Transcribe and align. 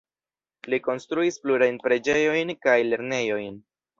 Li 0.73 0.79
konstruis 0.87 1.37
plurajn 1.43 1.77
preĝejojn 1.85 2.53
kaj 2.65 2.77
lernejojn. 2.91 3.63